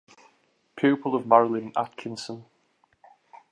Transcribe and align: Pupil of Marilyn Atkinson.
Pupil 0.75 1.13
of 1.13 1.27
Marilyn 1.27 1.71
Atkinson. 1.77 2.45